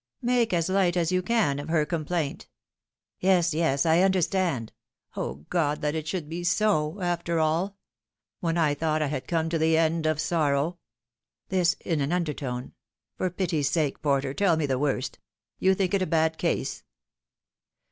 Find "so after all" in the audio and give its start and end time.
6.43-7.77